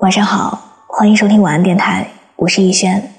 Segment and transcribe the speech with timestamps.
[0.00, 2.06] 晚上好，欢迎收听晚安电台，
[2.36, 3.14] 我是逸轩。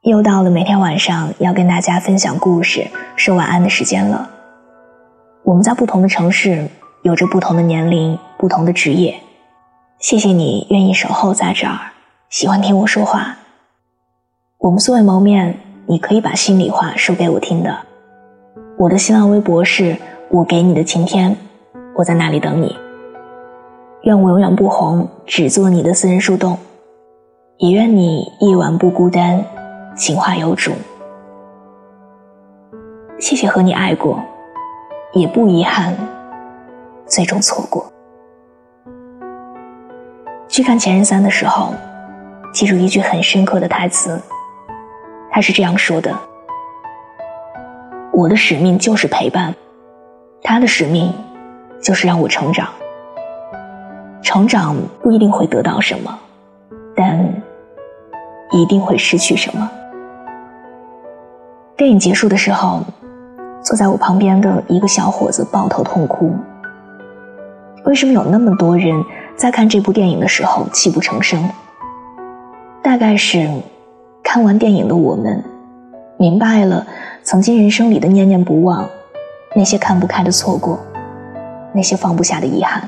[0.00, 4.30] 又到了每天晚上要跟大家分享故事、说晚安的时间了。
[5.44, 6.66] 我们在不同的城市，
[7.02, 9.20] 有着不同的年龄、不同的职业。
[9.98, 11.92] 谢谢你愿意守候在这儿，
[12.30, 13.36] 喜欢听我说话。
[14.56, 17.80] 我们素未谋面，你可以把心里话说给我听的。
[18.78, 19.98] 我的新浪微博是
[20.30, 21.36] 我给你的晴天，
[21.96, 22.74] 我在那里等你。
[24.02, 26.56] 愿我永远不红，只做你的私人树洞。
[27.58, 29.42] 也愿你夜晚不孤单，
[29.96, 30.72] 情话有主。
[33.18, 34.20] 谢谢和你爱过，
[35.12, 35.96] 也不遗憾，
[37.06, 37.90] 最终错过。
[40.46, 41.72] 去看《前任三》的时候，
[42.52, 44.20] 记住一句很深刻的台词，
[45.30, 46.14] 他是这样说的
[48.12, 49.54] ：“我的使命就是陪伴，
[50.42, 51.12] 他的使命
[51.82, 52.68] 就是让我成长。
[54.36, 56.14] 成长不一定会得到什么，
[56.94, 57.18] 但
[58.52, 59.70] 一定会失去什么。”
[61.74, 62.82] 电影结束的时候，
[63.62, 66.34] 坐在我旁边的一个小伙子抱头痛哭。
[67.86, 69.02] 为什么有那么多人？
[69.36, 71.48] 在看这部电影的时候泣不成声，
[72.82, 73.48] 大概是
[74.22, 75.42] 看完电影的我们
[76.18, 76.86] 明白了
[77.22, 78.86] 曾经人生里的念念不忘，
[79.54, 80.78] 那些看不开的错过，
[81.72, 82.86] 那些放不下的遗憾。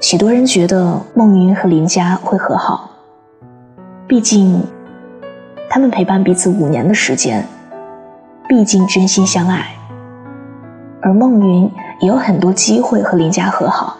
[0.00, 2.90] 许多人觉得孟云和林佳会和好，
[4.08, 4.62] 毕竟
[5.68, 7.46] 他们陪伴彼此五年的时间，
[8.48, 9.66] 毕竟真心相爱，
[11.02, 11.70] 而孟云。
[12.00, 13.94] 也有很多机会和林佳和好。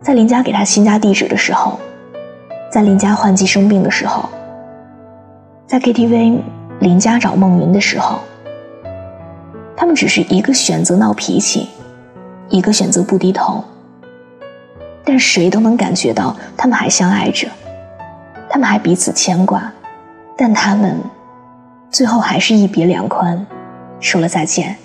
[0.00, 1.78] 在林佳给他新家地址的时候，
[2.72, 4.28] 在林佳换季生病的时候，
[5.64, 6.40] 在 KTV
[6.80, 8.18] 林佳找孟云的时候，
[9.76, 11.68] 他们只是一个选择闹脾气，
[12.48, 13.62] 一个选择不低头。
[15.08, 17.46] 但谁都能感觉到他们还相爱着，
[18.50, 19.72] 他们还彼此牵挂，
[20.36, 21.00] 但他们
[21.92, 23.46] 最后还是一别两宽，
[24.00, 24.76] 说了再见。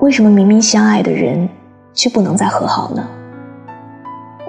[0.00, 1.48] 为什么明明相爱的人，
[1.94, 3.08] 却不能再和好呢？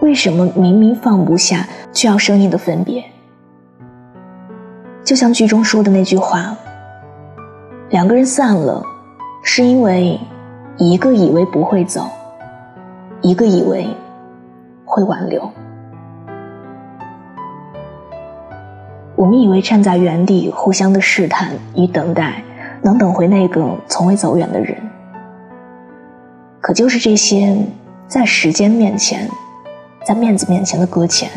[0.01, 3.05] 为什么明明放不下，却要生硬的分别？
[5.03, 6.57] 就像剧中说的那句话
[7.91, 8.83] ：“两个人散了，
[9.43, 10.19] 是因为
[10.77, 12.09] 一个以为不会走，
[13.23, 13.87] 一个以为
[14.83, 15.49] 会挽留。
[19.15, 22.43] 我们以为站在原地互相的试探与等待，
[22.81, 24.75] 能等回那个从未走远的人。”
[26.59, 27.57] 可就是这些，
[28.09, 29.29] 在时间面前，
[30.05, 31.29] 在面子面前的搁浅，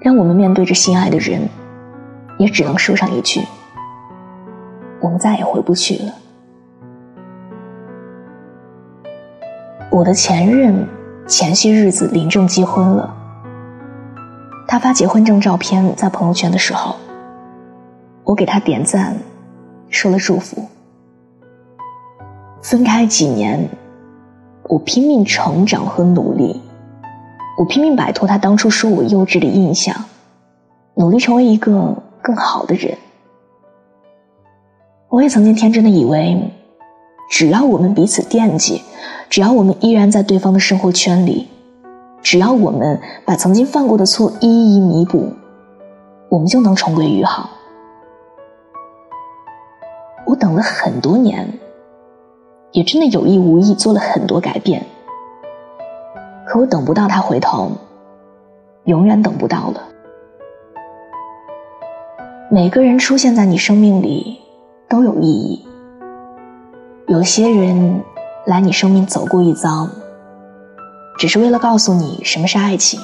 [0.00, 1.48] 让我们面对着心爱的人，
[2.36, 3.40] 也只能说上一句：
[5.00, 6.12] 我们再也回不去了。
[9.94, 10.88] 我的前任
[11.28, 13.14] 前些日子领证结婚了，
[14.66, 16.96] 他发结婚证照片在朋友圈的时候，
[18.24, 19.16] 我给他点赞，
[19.88, 20.66] 说了祝福。
[22.60, 23.68] 分开几年。
[24.64, 26.60] 我拼命成长和努力，
[27.58, 29.94] 我拼命摆脱他当初说我幼稚的印象，
[30.94, 32.96] 努力成为一个更好的人。
[35.08, 36.50] 我也曾经天真的以为，
[37.28, 38.82] 只要我们彼此惦记，
[39.28, 41.48] 只要我们依然在对方的生活圈里，
[42.22, 45.32] 只要我们把曾经犯过的错一一弥补，
[46.28, 47.50] 我们就能重归于好。
[50.26, 51.48] 我等了很多年。
[52.72, 54.84] 也真的有意无意做了很多改变，
[56.44, 57.70] 可我等不到他回头，
[58.86, 59.80] 永远等不到了。
[62.50, 64.40] 每个人出现在你生命里
[64.88, 65.64] 都有意义，
[67.14, 68.02] 有些人
[68.44, 69.88] 来你生命走过一遭，
[71.16, 72.98] 只是为了告诉你什么是爱情，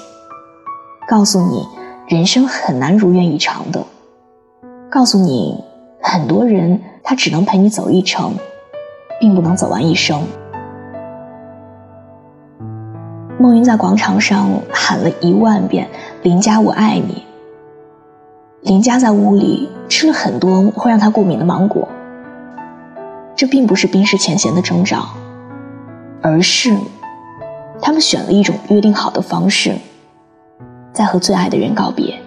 [1.06, 1.64] 告诉你
[2.08, 3.84] 人生很难如愿以偿的，
[4.90, 5.62] 告诉你
[6.02, 8.34] 很多人他只能陪你走一程。
[9.20, 10.22] 并不能走完一生。
[13.38, 15.86] 孟云在广场上喊了一万遍
[16.24, 17.22] “林佳，我爱你”。
[18.62, 21.86] 林佳在屋里吃了很多会让他过敏的芒果。
[23.40, 25.08] 这并不是冰释前嫌的征兆，
[26.20, 26.76] 而是
[27.80, 29.74] 他们选了一种约定好的方式，
[30.92, 32.20] 在和最爱的人告别。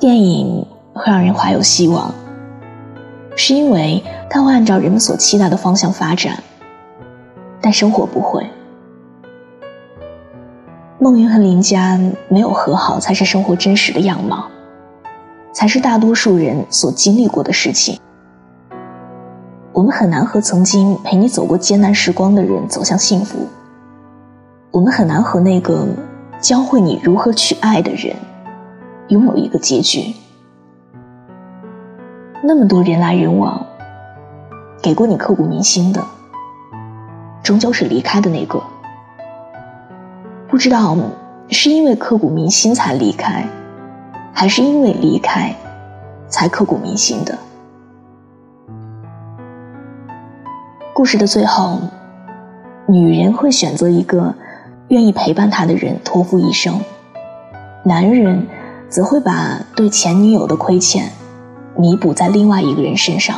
[0.00, 2.12] 电影会让人怀有希望。
[3.36, 6.42] 是因为他会按照人们所期待的方向发展，
[7.60, 8.44] 但生活不会。
[10.98, 11.96] 梦云和林佳
[12.28, 14.50] 没有和好，才是生活真实的样貌，
[15.52, 18.00] 才是大多数人所经历过的事情。
[19.72, 23.46] 我们很难和曾经陪你走过艰难时光的人走向幸福。
[24.70, 25.86] 我们很难和那个
[26.40, 28.16] 教会你如何去爱的人
[29.08, 30.14] 拥有一个结局。
[32.42, 33.64] 那么多人来人往，
[34.82, 36.04] 给过你刻骨铭心的，
[37.42, 38.62] 终究是离开的那个。
[40.48, 40.96] 不知道
[41.48, 43.46] 是因为刻骨铭心才离开，
[44.32, 45.54] 还是因为离开
[46.28, 47.38] 才刻骨铭心的。
[50.94, 51.78] 故事的最后，
[52.86, 54.34] 女人会选择一个
[54.88, 56.80] 愿意陪伴她的人托付一生，
[57.84, 58.46] 男人
[58.88, 61.10] 则会把对前女友的亏欠
[61.76, 63.36] 弥补在另外一个人身上。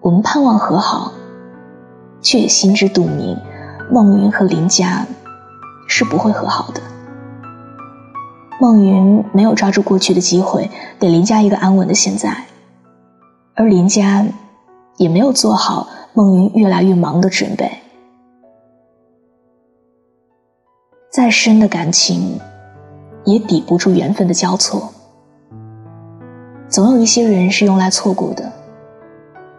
[0.00, 1.12] 我们盼望和好，
[2.20, 3.36] 却也心知肚明，
[3.90, 5.06] 孟云和林佳
[5.88, 6.80] 是不会和好的。
[8.60, 12.44] 孟云没有抓住过去的机会，给林佳一个安稳的现在，
[13.54, 14.26] 而林佳。
[14.98, 17.70] 也没有做好孟云越来越忙的准备。
[21.10, 22.40] 再深的感情，
[23.26, 24.90] 也抵不住缘分的交错。
[26.66, 28.50] 总有一些人是用来错过的，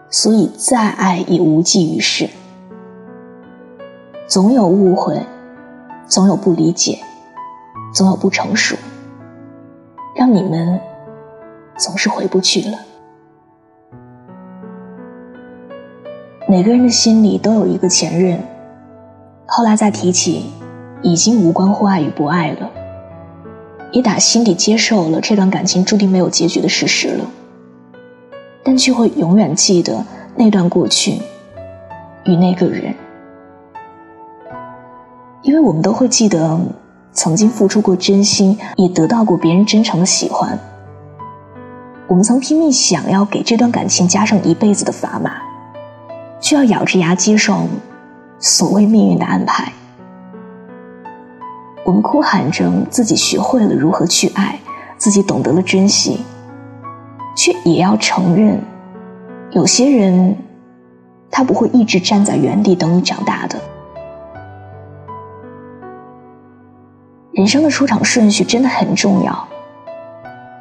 [0.10, 2.28] 所以再爱也无济于事。
[4.28, 5.22] 总有误会，
[6.08, 6.98] 总有不理解，
[7.98, 8.78] 总有不成熟，
[10.16, 10.80] 让你们
[11.78, 12.78] 总是回不去了。
[16.48, 18.40] 每个人的心里都有一个前任，
[19.48, 20.52] 后来再提起，
[21.02, 22.70] 已经无关乎爱与不爱了，
[23.92, 27.26] 也打心底接受了这段感情注定没有结局的事实了，
[28.64, 30.06] 但却会永远记得
[30.36, 31.20] 那段过去
[32.26, 32.94] 与那个人，
[35.42, 36.60] 因为我们都会记得
[37.18, 40.60] 曾经付出过真心，也得到过别人真诚的喜欢，
[42.08, 45.32] 我们曾拼命想要给这段感情加上一辈子的砝码。
[46.40, 47.68] 却要咬着牙接受
[48.38, 49.74] 所谓命运的安排。
[51.84, 54.60] 我们哭喊着自己学会了如何去爱，
[55.00, 56.20] 自己懂得了珍惜，
[57.36, 58.62] 却也要承认，
[59.50, 60.38] 有些人
[61.32, 63.60] 他不会一直站在原地等你长大的。
[67.38, 69.48] 人生的出场顺序真的很重要。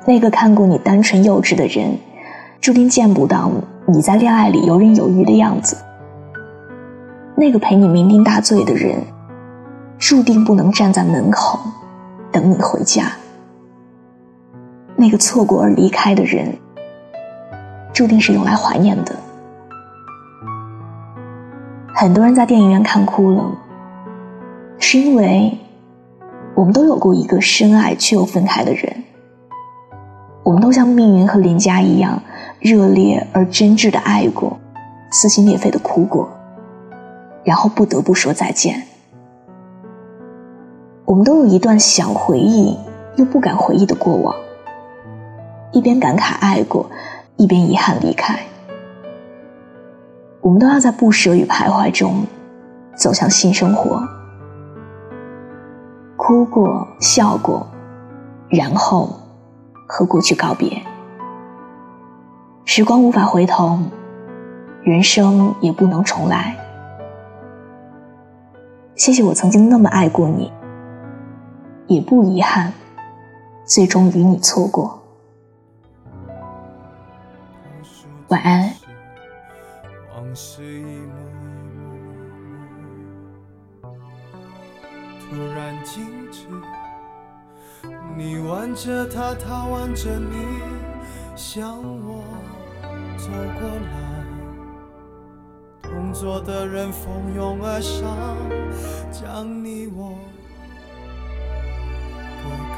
[0.04, 1.96] 那个看过你单纯幼稚的人，
[2.60, 3.50] 注定见不到。
[3.86, 5.74] 你在恋爱里游刃有余的样子，
[7.34, 9.00] 那个陪你酩酊大醉的人，
[9.98, 11.58] 注定不能站在门口
[12.30, 13.10] 等你回家。
[14.96, 16.54] 那个错过而离开的人，
[17.94, 19.16] 注定是用来怀念的。
[21.94, 23.50] 很多人在电影院看哭了，
[24.78, 25.56] 是因为
[26.56, 29.04] 我们都有过一个深爱却又分开的人，
[30.42, 32.20] 我们都像命运和林佳一样。
[32.58, 34.58] 热烈而真挚的爱过，
[35.12, 36.28] 撕心裂肺的哭过，
[37.44, 38.82] 然后不得不说再见。
[41.04, 42.76] 我们都有一段想回忆
[43.16, 44.34] 又不敢回忆的过往，
[45.70, 46.90] 一边感慨爱过，
[47.36, 48.40] 一边遗憾离开。
[50.40, 52.24] 我们都要在不舍与徘徊中
[52.96, 54.02] 走向新生活，
[56.26, 57.64] 哭过，笑过，
[58.48, 59.08] 然后
[59.86, 60.82] 和过去告别。
[62.64, 63.78] 时光无法回头，
[64.82, 66.56] 人生也不能重来。
[68.96, 70.52] 谢谢我曾经那么爱过你，
[71.86, 72.72] 也不遗憾，
[73.64, 75.00] 最终与你错过。
[78.30, 78.68] 晚安。
[85.28, 86.46] 突然静止，
[88.16, 90.36] 你挽着他，他挽着你，
[91.34, 92.22] 向我。
[93.18, 93.96] 走过来，
[95.82, 98.36] 同桌的人蜂拥而上，
[99.10, 100.16] 将你我
[102.42, 102.76] 隔开。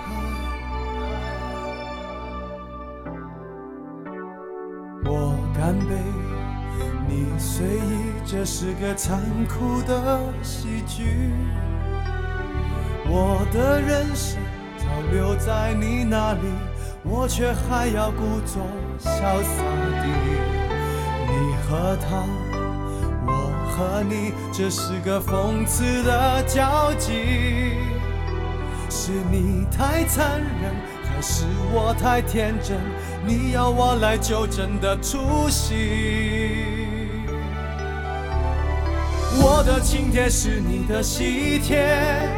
[5.05, 5.91] 我干杯，
[7.07, 11.33] 你随意，这是个残酷的喜剧。
[13.11, 14.39] 我的人生
[14.77, 16.41] 早留在你那里，
[17.03, 18.63] 我却还要故作
[19.01, 19.65] 潇洒
[20.03, 20.07] 地。
[21.27, 21.33] 你
[21.65, 22.23] 和他，
[23.27, 23.33] 我
[23.71, 27.77] 和你，这是个讽刺的交集。
[28.91, 30.75] 是你太残忍，
[31.05, 32.77] 还是我太天真？
[33.27, 36.67] 你要我来纠正的出息。
[39.41, 42.29] 我的请帖是你的喜帖，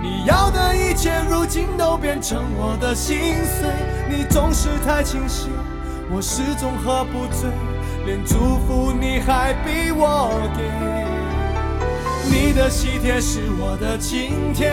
[0.00, 3.68] 你要的一切如今都变成我的心碎。
[4.08, 5.50] 你总是太清醒。
[6.10, 7.50] 我始终喝不醉，
[8.06, 10.62] 连祝福你还逼我给。
[12.30, 14.70] 你的喜帖是我的请帖，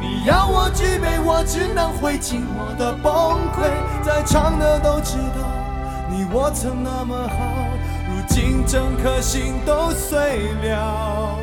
[0.00, 3.12] 你要我举杯，我只能会尽我的崩
[3.52, 3.68] 溃。
[4.02, 5.44] 在场的都知道，
[6.10, 7.68] 你我曾那么好，
[8.08, 11.37] 如今整颗心都碎了，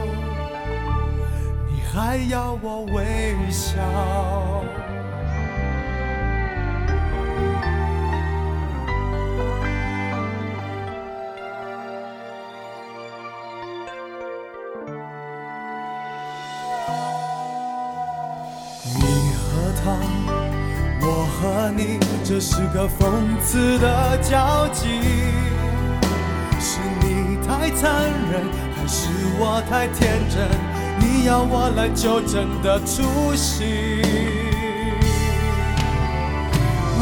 [1.95, 3.79] 还要我微笑。
[18.83, 19.01] 你
[19.39, 19.95] 和他
[20.99, 24.99] 我和你，这是个讽刺的交集。
[26.59, 28.43] 是你太残忍，
[28.75, 29.07] 还是
[29.39, 30.84] 我太天真？
[31.05, 34.01] 你要我来纠正的出息。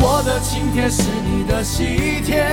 [0.01, 2.45] 我的请帖是你的喜帖，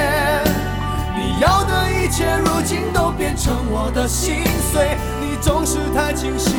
[1.16, 4.96] 你要的一切如今都变成我的心碎。
[5.20, 6.54] 你总是太清醒，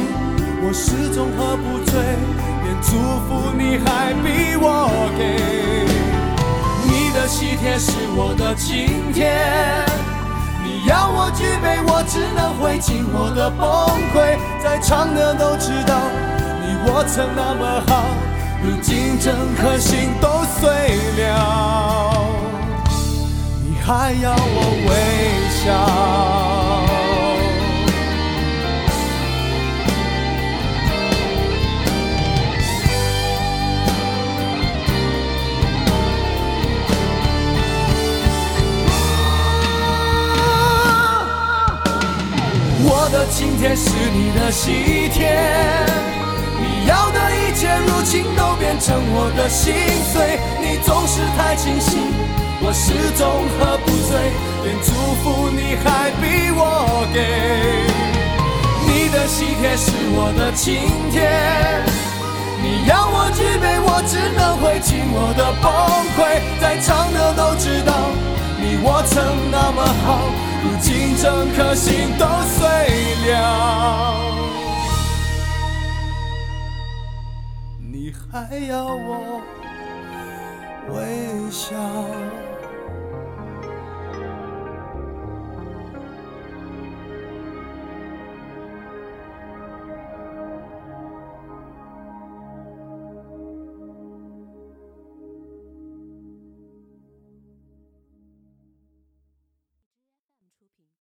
[0.62, 2.01] 我始终喝不醉。
[2.63, 2.91] 连祝
[3.25, 5.21] 福你还逼我给，
[6.83, 9.31] 你的喜帖是我的请帖，
[10.91, 13.63] 要我举杯，我只能会尽我的崩
[14.12, 14.38] 溃。
[14.62, 15.95] 在场的都知道，
[16.62, 18.03] 你我曾那么好，
[18.62, 20.27] 如今整颗心都
[20.60, 20.69] 碎
[21.24, 22.13] 了，
[23.63, 24.91] 你还要我微
[25.63, 26.61] 笑。
[43.75, 45.31] 是你的喜帖，
[46.59, 49.73] 你要的一切如今都变成我的心
[50.11, 50.39] 碎。
[50.59, 51.99] 你总是太清醒，
[52.61, 54.31] 我始终喝不醉，
[54.63, 54.91] 连祝
[55.23, 57.17] 福你还逼我给。
[58.85, 60.75] 你的喜帖是我的请
[61.09, 61.31] 帖，
[62.61, 65.71] 你要我举杯，我只能会尽我的崩
[66.17, 66.41] 溃。
[66.59, 68.11] 在场的都知道，
[68.59, 70.50] 你我曾那么好。
[70.63, 72.68] 如今整颗心都碎
[73.32, 74.15] 了，
[77.80, 79.41] 你还要我
[80.89, 81.75] 微笑？